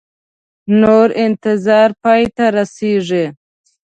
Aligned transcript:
نور 0.81 1.07
انتظار 1.25 1.89
پای 2.01 2.23
ته 2.35 2.45
رسیږي 2.55 3.25